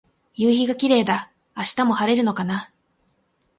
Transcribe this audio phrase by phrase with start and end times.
[0.33, 1.31] 夕陽がキレイだ。
[1.55, 2.71] 明日も晴れるのかな。